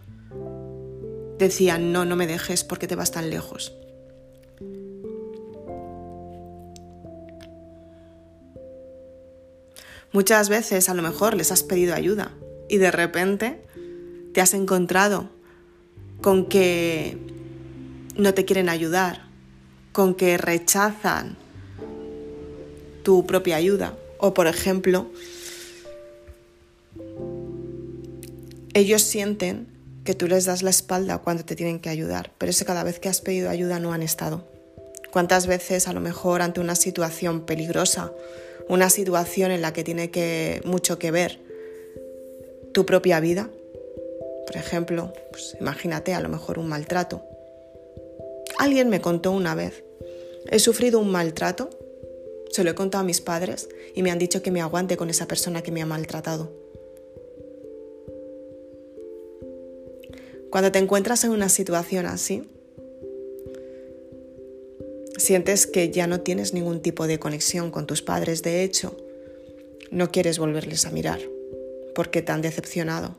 decían 1.39 1.93
no, 1.93 2.05
no 2.05 2.17
me 2.17 2.27
dejes 2.27 2.65
porque 2.65 2.87
te 2.87 2.97
vas 2.97 3.11
tan 3.11 3.31
lejos. 3.31 3.73
Muchas 10.13 10.49
veces 10.49 10.89
a 10.89 10.95
lo 10.95 11.03
mejor 11.03 11.35
les 11.35 11.53
has 11.53 11.63
pedido 11.63 11.95
ayuda 11.95 12.33
y 12.69 12.79
de 12.79 12.91
repente 12.91 13.61
te 14.33 14.41
has 14.41 14.55
encontrado 14.55 15.29
con 16.23 16.47
que 16.47 17.19
no 18.17 18.33
te 18.33 18.45
quieren 18.45 18.69
ayudar, 18.69 19.27
con 19.93 20.15
que 20.15 20.39
rechazan 20.39 21.37
tu 23.03 23.27
propia 23.27 23.57
ayuda. 23.57 23.97
O 24.19 24.33
por 24.33 24.47
ejemplo, 24.47 25.11
ellos 28.73 29.03
sienten 29.03 29.76
que 30.07 30.15
tú 30.15 30.27
les 30.27 30.47
das 30.47 30.63
la 30.63 30.71
espalda 30.71 31.19
cuando 31.19 31.45
te 31.45 31.55
tienen 31.55 31.81
que 31.81 31.91
ayudar, 31.91 32.33
pero 32.39 32.49
es 32.49 32.59
que 32.59 32.65
cada 32.65 32.83
vez 32.83 32.99
que 32.99 33.11
has 33.11 33.21
pedido 33.21 33.51
ayuda 33.51 33.79
no 33.79 33.93
han 33.93 34.03
estado. 34.03 34.45
¿Cuántas 35.13 35.47
veces 35.47 35.87
a 35.89 35.93
lo 35.93 36.01
mejor 36.01 36.41
ante 36.41 36.61
una 36.61 36.75
situación 36.75 37.45
peligrosa 37.45 38.13
una 38.69 38.91
situación 38.91 39.51
en 39.51 39.63
la 39.63 39.73
que 39.73 39.85
tiene 39.85 40.11
que, 40.11 40.61
mucho 40.65 40.99
que 40.99 41.11
ver 41.11 41.39
tu 42.73 42.85
propia 42.85 43.21
vida. 43.21 43.51
Por 44.47 44.57
ejemplo, 44.57 45.13
pues 45.31 45.57
imagínate 45.61 46.15
a 46.15 46.21
lo 46.21 46.29
mejor 46.29 46.59
un 46.59 46.69
maltrato. 46.69 47.23
Alguien 48.59 48.89
me 48.89 49.01
contó 49.01 49.33
una 49.33 49.55
vez, 49.55 49.85
he 50.51 50.59
sufrido 50.59 50.99
un 50.99 51.11
maltrato, 51.11 51.71
se 52.51 52.65
lo 52.65 52.71
he 52.71 52.75
contado 52.75 53.03
a 53.03 53.07
mis 53.07 53.21
padres 53.21 53.69
y 53.95 54.03
me 54.03 54.11
han 54.11 54.19
dicho 54.19 54.43
que 54.43 54.51
me 54.51 54.63
aguante 54.63 54.97
con 54.97 55.11
esa 55.11 55.27
persona 55.27 55.63
que 55.63 55.73
me 55.73 55.83
ha 55.83 55.87
maltratado. 55.87 56.53
Cuando 60.51 60.73
te 60.73 60.79
encuentras 60.79 61.25
en 61.25 61.31
una 61.31 61.49
situación 61.49 62.07
así, 62.07 62.45
Sientes 65.17 65.67
que 65.67 65.91
ya 65.91 66.07
no 66.07 66.21
tienes 66.21 66.53
ningún 66.53 66.83
tipo 66.83 67.07
de 67.07 67.19
conexión 67.19 67.71
con 67.71 67.87
tus 67.87 68.03
padres, 68.03 68.43
de 68.43 68.63
hecho, 68.63 68.97
no 69.91 70.11
quieres 70.11 70.39
volverles 70.39 70.85
a 70.85 70.91
mirar 70.91 71.21
porque 71.95 72.21
te 72.21 72.33
han 72.33 72.43
decepcionado. 72.43 73.17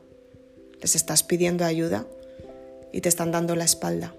Les 0.80 0.94
estás 0.94 1.24
pidiendo 1.24 1.64
ayuda 1.64 2.06
y 2.92 3.00
te 3.00 3.08
están 3.08 3.32
dando 3.32 3.56
la 3.56 3.64
espalda. 3.64 4.14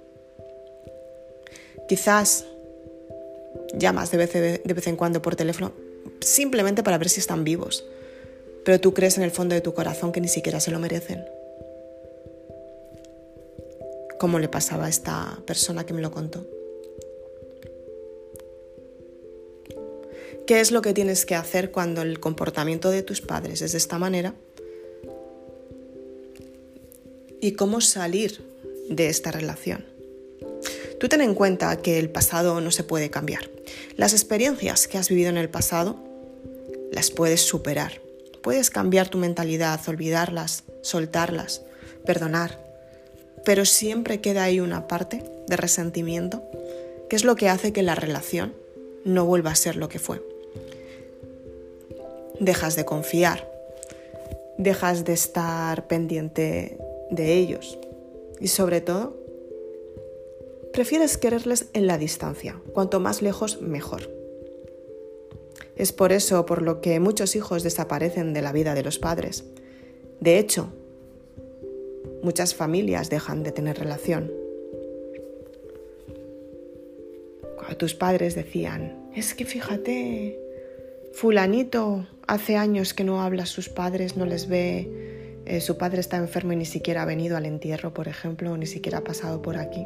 Quizás 1.88 2.46
llamas 3.74 4.12
de 4.12 4.18
vez, 4.18 4.34
de 4.34 4.74
vez 4.74 4.88
en 4.88 4.98
cuando 4.98 5.22
por 5.22 5.38
teléfono 5.38 5.72
simplemente 6.20 6.84
para 6.84 6.98
ver 6.98 7.08
si 7.08 7.22
están 7.22 7.46
vivos, 7.46 7.86
pero 8.66 8.82
tú 8.82 8.94
crees 8.94 9.18
en 9.18 9.24
el 9.24 9.32
fondo 9.32 9.56
de 9.56 9.62
tu 9.62 9.74
corazón 9.74 10.12
que 10.12 10.20
ni 10.20 10.28
siquiera 10.28 10.60
se 10.60 10.72
lo 10.72 10.80
merecen. 10.80 11.24
Como 14.20 14.38
le 14.38 14.50
pasaba 14.50 14.86
a 14.86 14.90
esta 14.90 15.42
persona 15.48 15.86
que 15.86 15.94
me 15.94 16.02
lo 16.02 16.12
contó. 16.12 16.46
¿Qué 20.46 20.60
es 20.60 20.72
lo 20.72 20.82
que 20.82 20.94
tienes 20.94 21.26
que 21.26 21.36
hacer 21.36 21.72
cuando 21.72 22.02
el 22.02 22.20
comportamiento 22.20 22.90
de 22.90 23.04
tus 23.04 23.22
padres 23.22 23.62
es 23.62 23.72
de 23.74 23.78
esta 23.78 24.00
manera? 24.00 24.34
¿Y 27.40 27.54
cómo 27.54 27.82
salir 27.82 28.42
de 28.90 29.10
esta 29.10 29.32
relación? 29.32 29.86
Tú 31.00 31.08
ten 31.08 31.22
en 31.22 31.34
cuenta 31.36 31.76
que 31.78 32.00
el 32.00 32.10
pasado 32.10 32.60
no 32.60 32.72
se 32.72 32.84
puede 32.84 33.10
cambiar. 33.10 33.50
Las 33.96 34.14
experiencias 34.14 34.88
que 34.88 34.98
has 34.98 35.10
vivido 35.10 35.30
en 35.30 35.38
el 35.38 35.50
pasado 35.50 35.98
las 36.92 37.12
puedes 37.12 37.42
superar. 37.42 38.02
Puedes 38.42 38.70
cambiar 38.70 39.08
tu 39.08 39.18
mentalidad, 39.18 39.80
olvidarlas, 39.88 40.64
soltarlas, 40.82 41.62
perdonar. 42.06 42.69
Pero 43.46 43.66
siempre 43.66 44.22
queda 44.22 44.44
ahí 44.44 44.60
una 44.60 44.88
parte 44.88 45.24
de 45.48 45.58
resentimiento 45.58 46.44
que 47.10 47.16
es 47.16 47.24
lo 47.24 47.36
que 47.36 47.50
hace 47.50 47.74
que 47.74 47.82
la 47.82 47.96
relación 47.96 48.54
no 49.04 49.26
vuelva 49.26 49.52
a 49.52 49.56
ser 49.56 49.76
lo 49.76 49.90
que 49.90 50.00
fue 50.00 50.22
dejas 52.40 52.76
de 52.76 52.86
confiar, 52.86 53.52
dejas 54.58 55.06
de 55.06 55.14
estar 55.14 55.88
pendiente 55.88 56.78
de 57.12 57.34
ellos 57.34 57.78
y 58.40 58.48
sobre 58.48 58.82
todo, 58.82 59.18
prefieres 60.72 61.18
quererles 61.18 61.68
en 61.74 61.88
la 61.88 61.98
distancia, 61.98 62.60
cuanto 62.74 63.00
más 63.00 63.22
lejos 63.22 63.62
mejor. 63.62 64.10
Es 65.76 65.92
por 65.92 66.12
eso 66.12 66.46
por 66.46 66.62
lo 66.62 66.82
que 66.82 67.00
muchos 67.00 67.36
hijos 67.36 67.64
desaparecen 67.64 68.34
de 68.34 68.42
la 68.42 68.52
vida 68.52 68.76
de 68.76 68.84
los 68.84 69.00
padres. 69.00 69.46
De 70.20 70.38
hecho, 70.38 70.72
muchas 72.24 72.56
familias 72.56 73.10
dejan 73.10 73.44
de 73.44 73.52
tener 73.52 73.78
relación. 73.78 74.32
Cuando 77.58 77.78
tus 77.78 77.94
padres 77.94 78.36
decían, 78.36 79.10
es 79.16 79.34
que 79.34 79.46
fíjate, 79.46 80.40
fulanito 81.14 82.08
hace 82.28 82.58
años 82.58 82.94
que 82.94 83.04
no 83.04 83.22
habla 83.22 83.44
a 83.44 83.48
sus 83.48 83.70
padres, 83.70 84.18
no 84.18 84.26
les 84.26 84.48
ve, 84.48 85.40
eh, 85.46 85.62
su 85.62 85.78
padre 85.78 86.00
está 86.00 86.18
enfermo 86.18 86.54
y 86.54 86.58
ni 86.58 86.66
siquiera 86.66 87.04
ha 87.04 87.06
venido 87.06 87.38
al 87.38 87.46
entierro, 87.46 87.94
por 87.94 88.08
ejemplo, 88.08 88.52
o 88.52 88.58
ni 88.58 88.66
siquiera 88.66 89.00
ha 89.00 89.04
pasado 89.04 89.42
por 89.42 89.58
aquí. 89.58 89.86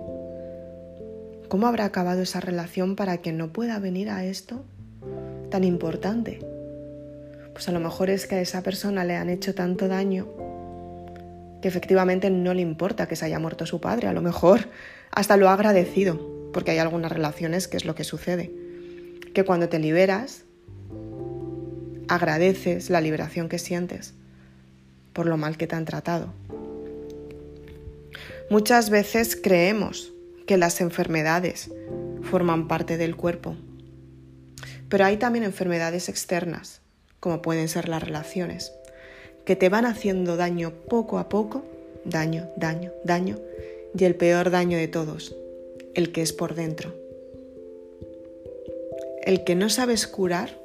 ¿Cómo 1.47 1.67
habrá 1.67 1.85
acabado 1.85 2.21
esa 2.21 2.39
relación 2.39 2.95
para 2.95 3.17
que 3.17 3.31
no 3.31 3.53
pueda 3.53 3.79
venir 3.79 4.09
a 4.09 4.25
esto 4.25 4.63
tan 5.49 5.63
importante? 5.63 6.39
Pues 7.53 7.69
a 7.69 7.71
lo 7.71 7.79
mejor 7.79 8.09
es 8.09 8.25
que 8.25 8.35
a 8.35 8.41
esa 8.41 8.63
persona 8.63 9.05
le 9.05 9.15
han 9.15 9.29
hecho 9.29 9.53
tanto 9.53 9.87
daño 9.87 10.27
que 11.63 11.69
efectivamente 11.69 12.29
no 12.29 12.53
le 12.53 12.61
importa 12.61 13.07
que 13.07 13.15
se 13.15 13.23
haya 13.23 13.39
muerto 13.39 13.65
su 13.65 13.79
padre, 13.79 14.09
a 14.09 14.11
lo 14.11 14.21
mejor 14.21 14.67
hasta 15.11 15.37
lo 15.37 15.47
ha 15.47 15.53
agradecido, 15.53 16.19
porque 16.51 16.71
hay 16.71 16.77
algunas 16.79 17.09
relaciones 17.09 17.69
que 17.69 17.77
es 17.77 17.85
lo 17.85 17.95
que 17.95 18.03
sucede, 18.03 18.51
que 19.33 19.45
cuando 19.45 19.69
te 19.69 19.79
liberas 19.79 20.43
agradeces 22.09 22.89
la 22.89 22.99
liberación 22.99 23.47
que 23.47 23.59
sientes. 23.59 24.13
por 25.13 25.27
lo 25.27 25.37
mal 25.37 25.57
que 25.57 25.67
te 25.67 25.75
han 25.75 25.85
tratado. 25.85 26.33
Muchas 28.49 28.89
veces 28.89 29.37
creemos 29.41 30.11
que 30.47 30.57
las 30.57 30.81
enfermedades 30.81 31.71
forman 32.23 32.67
parte 32.67 32.97
del 32.97 33.15
cuerpo, 33.15 33.55
pero 34.89 35.05
hay 35.05 35.17
también 35.17 35.45
enfermedades 35.45 36.09
externas, 36.09 36.81
como 37.19 37.43
pueden 37.43 37.69
ser 37.69 37.87
las 37.87 38.01
relaciones, 38.01 38.73
que 39.45 39.55
te 39.55 39.69
van 39.69 39.85
haciendo 39.85 40.37
daño 40.37 40.73
poco 40.87 41.19
a 41.19 41.29
poco, 41.29 41.63
daño, 42.05 42.49
daño, 42.55 42.91
daño, 43.03 43.39
y 43.97 44.03
el 44.05 44.15
peor 44.15 44.49
daño 44.49 44.77
de 44.77 44.87
todos, 44.87 45.35
el 45.93 46.11
que 46.11 46.21
es 46.21 46.33
por 46.33 46.55
dentro. 46.55 46.93
El 49.21 49.43
que 49.43 49.55
no 49.55 49.69
sabes 49.69 50.07
curar 50.07 50.59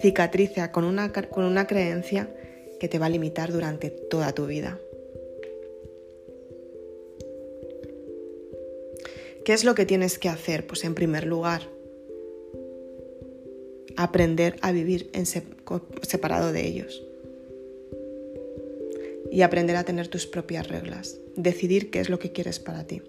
cicatriza 0.00 0.72
con 0.72 0.84
una, 0.84 1.12
con 1.12 1.44
una 1.44 1.66
creencia 1.66 2.28
que 2.80 2.88
te 2.88 2.98
va 2.98 3.06
a 3.06 3.10
limitar 3.10 3.52
durante 3.52 3.90
toda 3.90 4.32
tu 4.32 4.46
vida. 4.46 4.78
¿Qué 9.44 9.52
es 9.52 9.64
lo 9.64 9.74
que 9.74 9.84
tienes 9.84 10.18
que 10.18 10.30
hacer? 10.30 10.66
Pues 10.66 10.84
en 10.84 10.94
primer 10.94 11.26
lugar, 11.26 11.62
aprender 13.96 14.56
a 14.62 14.72
vivir 14.72 15.10
en 15.12 15.26
separado 15.26 16.50
de 16.50 16.66
ellos 16.66 17.04
y 19.30 19.42
aprender 19.42 19.76
a 19.76 19.84
tener 19.84 20.08
tus 20.08 20.26
propias 20.26 20.68
reglas, 20.68 21.18
decidir 21.36 21.90
qué 21.90 22.00
es 22.00 22.08
lo 22.08 22.18
que 22.18 22.32
quieres 22.32 22.58
para 22.58 22.84
ti, 22.84 23.02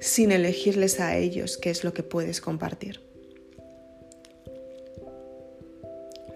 sin 0.00 0.32
elegirles 0.32 1.00
a 1.00 1.16
ellos 1.16 1.56
qué 1.56 1.70
es 1.70 1.84
lo 1.84 1.92
que 1.92 2.02
puedes 2.02 2.40
compartir. 2.40 3.00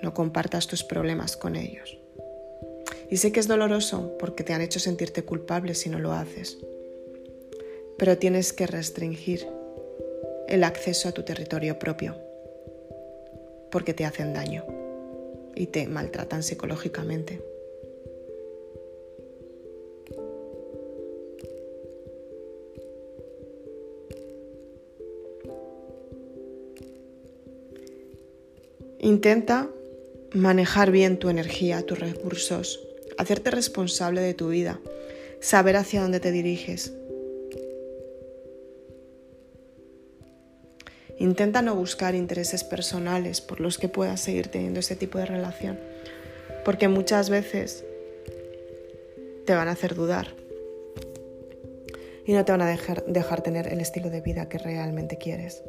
No 0.02 0.14
compartas 0.14 0.66
tus 0.66 0.84
problemas 0.84 1.36
con 1.36 1.56
ellos. 1.56 1.98
Y 3.10 3.16
sé 3.16 3.32
que 3.32 3.40
es 3.40 3.48
doloroso 3.48 4.16
porque 4.18 4.44
te 4.44 4.52
han 4.52 4.60
hecho 4.60 4.80
sentirte 4.80 5.24
culpable 5.24 5.74
si 5.74 5.88
no 5.88 5.98
lo 5.98 6.12
haces, 6.12 6.58
pero 7.98 8.18
tienes 8.18 8.52
que 8.52 8.66
restringir 8.66 9.46
el 10.48 10.64
acceso 10.64 11.08
a 11.08 11.12
tu 11.12 11.22
territorio 11.24 11.78
propio 11.78 12.16
porque 13.70 13.94
te 13.94 14.04
hacen 14.04 14.32
daño 14.32 14.64
y 15.54 15.66
te 15.66 15.86
maltratan 15.86 16.42
psicológicamente. 16.42 17.42
Intenta 29.06 29.70
manejar 30.34 30.90
bien 30.90 31.16
tu 31.16 31.28
energía, 31.28 31.86
tus 31.86 32.00
recursos, 32.00 32.80
hacerte 33.16 33.52
responsable 33.52 34.20
de 34.20 34.34
tu 34.34 34.48
vida, 34.48 34.80
saber 35.38 35.76
hacia 35.76 36.02
dónde 36.02 36.18
te 36.18 36.32
diriges. 36.32 36.92
Intenta 41.20 41.62
no 41.62 41.76
buscar 41.76 42.16
intereses 42.16 42.64
personales 42.64 43.40
por 43.40 43.60
los 43.60 43.78
que 43.78 43.88
puedas 43.88 44.20
seguir 44.20 44.48
teniendo 44.48 44.80
ese 44.80 44.96
tipo 44.96 45.18
de 45.18 45.26
relación, 45.26 45.78
porque 46.64 46.88
muchas 46.88 47.30
veces 47.30 47.84
te 49.44 49.54
van 49.54 49.68
a 49.68 49.70
hacer 49.70 49.94
dudar 49.94 50.34
y 52.24 52.32
no 52.32 52.44
te 52.44 52.50
van 52.50 52.62
a 52.62 52.66
dejar, 52.66 53.40
tener 53.42 53.68
el 53.68 53.78
estilo 53.78 54.10
de 54.10 54.20
vida 54.20 54.48
que 54.48 54.58
realmente 54.58 55.16
quieres. 55.16 55.62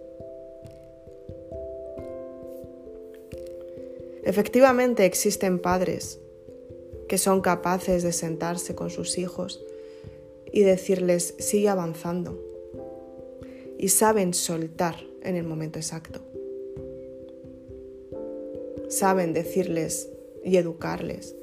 Efectivamente 4.27 5.05
existen 5.05 5.57
padres 5.57 6.19
que 7.07 7.17
son 7.17 7.39
capaces 7.39 8.03
de 8.03 8.11
sentarse 8.11 8.75
con 8.75 8.89
sus 8.89 9.17
hijos 9.17 9.63
y 10.51 10.63
decirles 10.63 11.33
sigue 11.39 11.69
avanzando 11.69 12.37
y 13.77 13.87
saben 13.87 14.33
soltar 14.33 14.97
en 15.23 15.37
el 15.37 15.45
momento 15.45 15.79
exacto. 15.79 16.19
Saben 18.89 19.31
decirles 19.31 20.09
y 20.43 20.57
educarles 20.57 21.33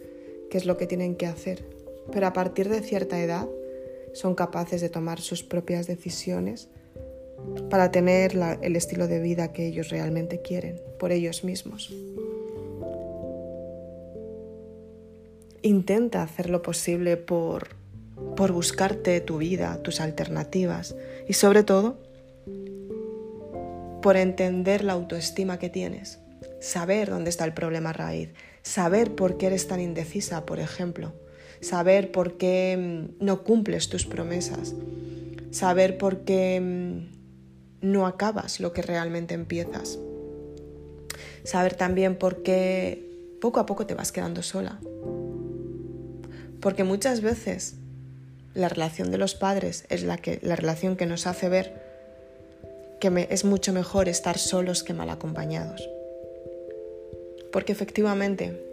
qué 0.51 0.59
es 0.59 0.67
lo 0.67 0.77
que 0.77 0.87
tienen 0.87 1.17
que 1.17 1.25
hacer, 1.25 1.65
pero 2.13 2.27
a 2.27 2.35
partir 2.35 2.69
de 2.69 2.83
cierta 2.83 3.19
edad 3.19 3.49
son 4.13 4.35
capaces 4.35 4.83
de 4.83 4.91
tomar 4.91 5.23
sus 5.23 5.43
propias 5.43 5.87
decisiones 5.87 6.69
para 7.71 7.91
tener 7.91 8.39
el 8.61 8.77
estilo 8.77 9.09
de 9.09 9.21
vida 9.21 9.55
que 9.55 9.67
ellos 9.67 9.89
realmente 9.89 10.43
quieren 10.43 10.83
por 10.99 11.13
ellos 11.13 11.45
mismos. 11.45 11.91
Intenta 15.65 16.23
hacer 16.23 16.51
lo 16.51 16.61
posible 16.61 17.17
por, 17.17 17.69
por 18.37 18.53
buscarte 18.53 19.19
tu 19.23 19.39
vida, 19.39 19.83
tus 19.83 19.99
alternativas 19.99 20.95
y 21.27 21.33
sobre 21.33 21.63
todo 21.63 21.97
por 24.03 24.19
entender 24.19 24.85
la 24.85 24.93
autoestima 24.93 25.59
que 25.59 25.71
tienes, 25.71 26.21
saber 26.61 27.09
dónde 27.09 27.31
está 27.31 27.47
el 27.47 27.55
problema 27.55 27.95
raíz, 27.95 28.29
saber 28.61 29.15
por 29.15 29.39
qué 29.39 29.47
eres 29.47 29.67
tan 29.67 29.81
indecisa, 29.81 30.45
por 30.45 30.61
ejemplo, 30.61 31.15
saber 31.63 32.13
por 32.13 32.37
qué 32.37 32.77
mm, 32.79 33.25
no 33.25 33.43
cumples 33.43 33.89
tus 33.89 34.05
promesas, 34.05 34.75
saber 35.51 35.97
por 35.97 36.27
qué 36.27 36.61
mm, 36.61 37.91
no 37.91 38.07
acabas 38.07 38.61
lo 38.61 38.75
que 38.75 38.83
realmente 38.83 39.33
empiezas, 39.33 39.99
saber 41.43 41.75
también 41.75 42.17
por 42.17 42.43
qué 42.43 43.39
poco 43.41 43.61
a 43.61 43.65
poco 43.65 43.87
te 43.87 43.95
vas 43.95 44.13
quedando 44.13 44.43
sola, 44.43 44.79
porque 46.65 46.83
muchas 46.83 47.21
veces 47.21 47.75
la 48.55 48.71
relación 48.71 49.11
de 49.11 49.19
los 49.19 49.35
padres 49.35 49.85
es 49.91 50.03
la, 50.03 50.17
que, 50.17 50.39
la 50.41 50.57
relación 50.57 50.97
que 50.97 51.05
nos 51.05 51.27
hace 51.27 51.51
ver 51.51 51.75
que 53.01 53.29
es 53.29 53.45
mucho 53.45 53.75
mejor 53.75 54.09
estar 54.09 54.39
solos 54.39 54.83
que 54.83 54.95
mal 54.95 55.11
acompañados. 55.11 55.87
Porque 57.53 57.73
efectivamente 57.73 58.65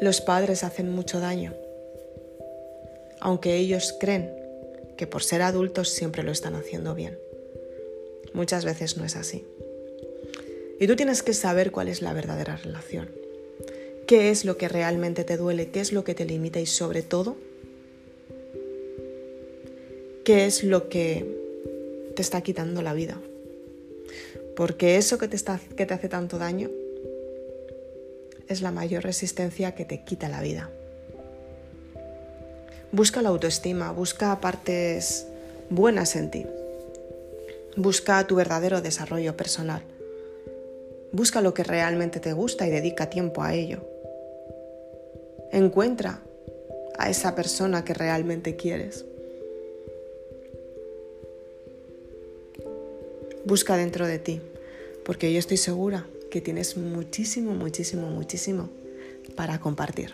los 0.00 0.20
padres 0.20 0.62
hacen 0.62 0.92
mucho 0.92 1.18
daño, 1.18 1.52
aunque 3.18 3.56
ellos 3.56 3.96
creen 3.98 4.32
que 4.96 5.08
por 5.08 5.24
ser 5.24 5.42
adultos 5.42 5.88
siempre 5.88 6.22
lo 6.22 6.30
están 6.30 6.54
haciendo 6.54 6.94
bien. 6.94 7.18
Muchas 8.32 8.64
veces 8.64 8.96
no 8.96 9.04
es 9.04 9.16
así. 9.16 9.44
Y 10.78 10.86
tú 10.86 10.94
tienes 10.94 11.24
que 11.24 11.34
saber 11.34 11.72
cuál 11.72 11.88
es 11.88 12.00
la 12.00 12.12
verdadera 12.12 12.54
relación 12.54 13.18
qué 14.10 14.30
es 14.30 14.44
lo 14.44 14.56
que 14.56 14.68
realmente 14.68 15.22
te 15.22 15.36
duele, 15.36 15.68
qué 15.68 15.78
es 15.78 15.92
lo 15.92 16.02
que 16.02 16.16
te 16.16 16.24
limita 16.24 16.58
y 16.58 16.66
sobre 16.66 17.02
todo, 17.02 17.36
qué 20.24 20.46
es 20.46 20.64
lo 20.64 20.88
que 20.88 21.24
te 22.16 22.20
está 22.20 22.40
quitando 22.40 22.82
la 22.82 22.92
vida. 22.92 23.20
Porque 24.56 24.96
eso 24.96 25.16
que 25.16 25.28
te, 25.28 25.36
está, 25.36 25.60
que 25.76 25.86
te 25.86 25.94
hace 25.94 26.08
tanto 26.08 26.38
daño 26.38 26.70
es 28.48 28.62
la 28.62 28.72
mayor 28.72 29.04
resistencia 29.04 29.76
que 29.76 29.84
te 29.84 30.02
quita 30.02 30.28
la 30.28 30.42
vida. 30.42 30.70
Busca 32.90 33.22
la 33.22 33.28
autoestima, 33.28 33.92
busca 33.92 34.40
partes 34.40 35.28
buenas 35.68 36.16
en 36.16 36.32
ti. 36.32 36.46
Busca 37.76 38.26
tu 38.26 38.34
verdadero 38.34 38.80
desarrollo 38.80 39.36
personal. 39.36 39.84
Busca 41.12 41.40
lo 41.40 41.54
que 41.54 41.62
realmente 41.62 42.18
te 42.18 42.32
gusta 42.32 42.66
y 42.66 42.70
dedica 42.70 43.08
tiempo 43.08 43.44
a 43.44 43.54
ello. 43.54 43.89
Encuentra 45.52 46.22
a 46.98 47.10
esa 47.10 47.34
persona 47.34 47.84
que 47.84 47.94
realmente 47.94 48.56
quieres. 48.56 49.04
Busca 53.44 53.76
dentro 53.76 54.06
de 54.06 54.18
ti, 54.18 54.40
porque 55.04 55.32
yo 55.32 55.38
estoy 55.38 55.56
segura 55.56 56.06
que 56.30 56.40
tienes 56.40 56.76
muchísimo, 56.76 57.52
muchísimo, 57.54 58.08
muchísimo 58.08 58.68
para 59.34 59.58
compartir. 59.58 60.12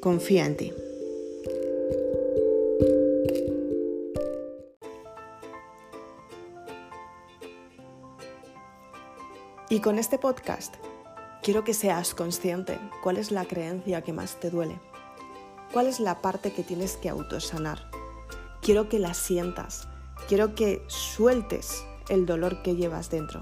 Confía 0.00 0.46
en 0.46 0.56
ti. 0.56 0.72
Y 9.68 9.80
con 9.80 9.98
este 9.98 10.18
podcast 10.18 10.74
Quiero 11.42 11.64
que 11.64 11.74
seas 11.74 12.14
consciente 12.14 12.78
cuál 13.02 13.16
es 13.16 13.32
la 13.32 13.44
creencia 13.46 14.02
que 14.02 14.12
más 14.12 14.38
te 14.38 14.48
duele, 14.48 14.78
cuál 15.72 15.88
es 15.88 15.98
la 15.98 16.22
parte 16.22 16.52
que 16.52 16.62
tienes 16.62 16.96
que 16.96 17.08
autosanar. 17.08 17.90
Quiero 18.60 18.88
que 18.88 19.00
la 19.00 19.12
sientas, 19.12 19.88
quiero 20.28 20.54
que 20.54 20.84
sueltes 20.86 21.84
el 22.08 22.26
dolor 22.26 22.62
que 22.62 22.76
llevas 22.76 23.10
dentro. 23.10 23.40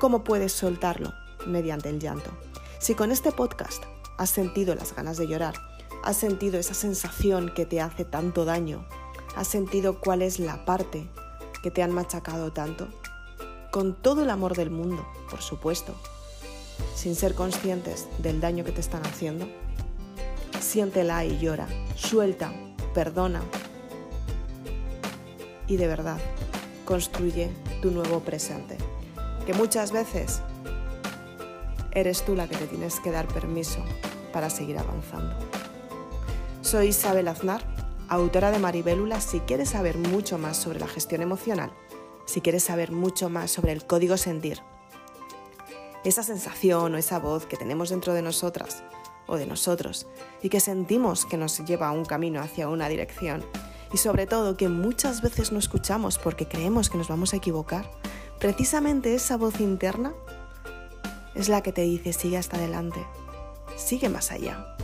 ¿Cómo 0.00 0.22
puedes 0.22 0.52
soltarlo? 0.52 1.14
Mediante 1.46 1.88
el 1.88 1.98
llanto. 1.98 2.30
Si 2.78 2.94
con 2.94 3.10
este 3.10 3.32
podcast 3.32 3.84
has 4.18 4.28
sentido 4.28 4.74
las 4.74 4.94
ganas 4.94 5.16
de 5.16 5.26
llorar, 5.26 5.54
has 6.02 6.18
sentido 6.18 6.58
esa 6.58 6.74
sensación 6.74 7.54
que 7.54 7.64
te 7.64 7.80
hace 7.80 8.04
tanto 8.04 8.44
daño, 8.44 8.86
has 9.34 9.48
sentido 9.48 9.98
cuál 9.98 10.20
es 10.20 10.40
la 10.40 10.66
parte 10.66 11.08
que 11.62 11.70
te 11.70 11.82
han 11.82 11.92
machacado 11.92 12.52
tanto, 12.52 12.88
con 13.70 13.94
todo 13.94 14.24
el 14.24 14.28
amor 14.28 14.54
del 14.54 14.70
mundo, 14.70 15.08
por 15.30 15.40
supuesto, 15.40 15.94
sin 16.94 17.14
ser 17.14 17.34
conscientes 17.34 18.06
del 18.18 18.40
daño 18.40 18.64
que 18.64 18.72
te 18.72 18.80
están 18.80 19.04
haciendo, 19.06 19.48
siéntela 20.60 21.24
y 21.24 21.38
llora, 21.38 21.66
suelta, 21.96 22.52
perdona 22.94 23.42
y 25.66 25.76
de 25.76 25.86
verdad 25.86 26.18
construye 26.84 27.50
tu 27.80 27.92
nuevo 27.92 28.20
presente. 28.20 28.76
Que 29.46 29.54
muchas 29.54 29.92
veces 29.92 30.42
eres 31.92 32.24
tú 32.24 32.34
la 32.34 32.48
que 32.48 32.56
te 32.56 32.66
tienes 32.66 32.98
que 33.00 33.12
dar 33.12 33.28
permiso 33.28 33.78
para 34.32 34.50
seguir 34.50 34.78
avanzando. 34.78 35.34
Soy 36.62 36.88
Isabel 36.88 37.28
Aznar, 37.28 37.62
autora 38.08 38.50
de 38.50 38.58
Maribélula. 38.58 39.20
Si 39.20 39.40
quieres 39.40 39.70
saber 39.70 39.96
mucho 39.96 40.38
más 40.38 40.56
sobre 40.56 40.80
la 40.80 40.88
gestión 40.88 41.22
emocional, 41.22 41.72
si 42.26 42.40
quieres 42.40 42.64
saber 42.64 42.90
mucho 42.90 43.30
más 43.30 43.52
sobre 43.52 43.72
el 43.72 43.86
código 43.86 44.16
sentir, 44.16 44.60
esa 46.04 46.22
sensación 46.22 46.94
o 46.94 46.98
esa 46.98 47.18
voz 47.18 47.46
que 47.46 47.56
tenemos 47.56 47.90
dentro 47.90 48.14
de 48.14 48.22
nosotras 48.22 48.82
o 49.26 49.36
de 49.36 49.46
nosotros 49.46 50.06
y 50.42 50.48
que 50.48 50.60
sentimos 50.60 51.26
que 51.26 51.36
nos 51.36 51.58
lleva 51.64 51.88
a 51.88 51.92
un 51.92 52.04
camino 52.04 52.40
hacia 52.40 52.68
una 52.68 52.88
dirección 52.88 53.44
y 53.92 53.98
sobre 53.98 54.26
todo 54.26 54.56
que 54.56 54.68
muchas 54.68 55.20
veces 55.20 55.52
no 55.52 55.58
escuchamos 55.58 56.18
porque 56.18 56.48
creemos 56.48 56.88
que 56.90 56.98
nos 56.98 57.08
vamos 57.08 57.34
a 57.34 57.36
equivocar, 57.36 57.90
precisamente 58.38 59.14
esa 59.14 59.36
voz 59.36 59.60
interna 59.60 60.14
es 61.34 61.48
la 61.48 61.62
que 61.62 61.72
te 61.72 61.82
dice 61.82 62.12
sigue 62.12 62.38
hasta 62.38 62.56
adelante, 62.56 63.04
sigue 63.76 64.08
más 64.08 64.30
allá. 64.30 64.76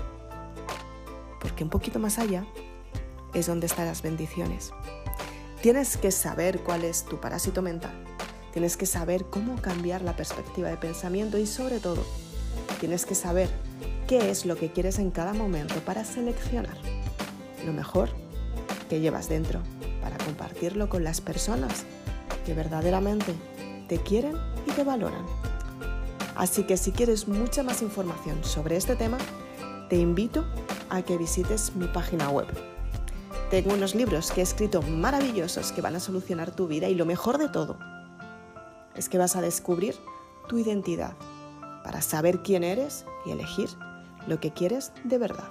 Porque 1.40 1.64
un 1.64 1.70
poquito 1.70 1.98
más 1.98 2.18
allá 2.18 2.44
es 3.32 3.46
donde 3.46 3.66
están 3.66 3.86
las 3.86 4.02
bendiciones. 4.02 4.72
Tienes 5.62 5.96
que 5.96 6.10
saber 6.10 6.62
cuál 6.62 6.84
es 6.84 7.04
tu 7.04 7.20
parásito 7.20 7.62
mental 7.62 8.04
Tienes 8.56 8.78
que 8.78 8.86
saber 8.86 9.26
cómo 9.26 9.60
cambiar 9.60 10.00
la 10.00 10.16
perspectiva 10.16 10.70
de 10.70 10.78
pensamiento 10.78 11.36
y 11.36 11.46
sobre 11.46 11.78
todo, 11.78 12.02
tienes 12.80 13.04
que 13.04 13.14
saber 13.14 13.50
qué 14.08 14.30
es 14.30 14.46
lo 14.46 14.56
que 14.56 14.72
quieres 14.72 14.98
en 14.98 15.10
cada 15.10 15.34
momento 15.34 15.74
para 15.80 16.06
seleccionar 16.06 16.78
lo 17.66 17.74
mejor 17.74 18.08
que 18.88 19.00
llevas 19.00 19.28
dentro 19.28 19.60
para 20.00 20.16
compartirlo 20.16 20.88
con 20.88 21.04
las 21.04 21.20
personas 21.20 21.84
que 22.46 22.54
verdaderamente 22.54 23.34
te 23.88 23.98
quieren 23.98 24.38
y 24.66 24.70
te 24.70 24.84
valoran. 24.84 25.26
Así 26.34 26.62
que 26.62 26.78
si 26.78 26.92
quieres 26.92 27.28
mucha 27.28 27.62
más 27.62 27.82
información 27.82 28.42
sobre 28.42 28.78
este 28.78 28.96
tema, 28.96 29.18
te 29.90 29.96
invito 29.96 30.46
a 30.88 31.02
que 31.02 31.18
visites 31.18 31.76
mi 31.76 31.88
página 31.88 32.30
web. 32.30 32.46
Tengo 33.50 33.74
unos 33.74 33.94
libros 33.94 34.32
que 34.32 34.40
he 34.40 34.44
escrito 34.44 34.80
maravillosos 34.80 35.72
que 35.72 35.82
van 35.82 35.96
a 35.96 36.00
solucionar 36.00 36.56
tu 36.56 36.66
vida 36.66 36.88
y 36.88 36.94
lo 36.94 37.04
mejor 37.04 37.36
de 37.36 37.50
todo, 37.50 37.76
es 38.96 39.08
que 39.08 39.18
vas 39.18 39.36
a 39.36 39.40
descubrir 39.40 39.96
tu 40.48 40.58
identidad 40.58 41.14
para 41.84 42.02
saber 42.02 42.42
quién 42.42 42.64
eres 42.64 43.04
y 43.24 43.30
elegir 43.30 43.68
lo 44.26 44.40
que 44.40 44.52
quieres 44.52 44.92
de 45.04 45.18
verdad. 45.18 45.50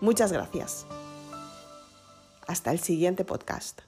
Muchas 0.00 0.32
gracias. 0.32 0.86
Hasta 2.46 2.70
el 2.70 2.78
siguiente 2.78 3.24
podcast. 3.24 3.80